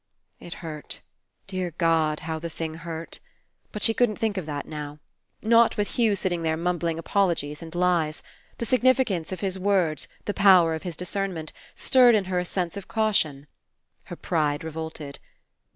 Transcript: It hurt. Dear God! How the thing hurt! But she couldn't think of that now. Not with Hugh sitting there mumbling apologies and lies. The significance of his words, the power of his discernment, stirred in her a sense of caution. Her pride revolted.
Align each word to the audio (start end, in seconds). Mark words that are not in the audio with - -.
It 0.39 0.55
hurt. 0.65 1.01
Dear 1.45 1.75
God! 1.77 2.21
How 2.21 2.39
the 2.39 2.49
thing 2.49 2.73
hurt! 2.73 3.19
But 3.71 3.83
she 3.83 3.93
couldn't 3.93 4.15
think 4.15 4.35
of 4.35 4.47
that 4.47 4.65
now. 4.67 4.97
Not 5.43 5.77
with 5.77 5.89
Hugh 5.91 6.15
sitting 6.15 6.41
there 6.41 6.57
mumbling 6.57 6.97
apologies 6.97 7.61
and 7.61 7.75
lies. 7.75 8.23
The 8.57 8.65
significance 8.65 9.31
of 9.31 9.41
his 9.41 9.59
words, 9.59 10.07
the 10.25 10.33
power 10.33 10.73
of 10.73 10.81
his 10.81 10.97
discernment, 10.97 11.53
stirred 11.75 12.15
in 12.15 12.25
her 12.25 12.39
a 12.39 12.45
sense 12.45 12.75
of 12.77 12.87
caution. 12.87 13.45
Her 14.05 14.15
pride 14.15 14.63
revolted. 14.63 15.19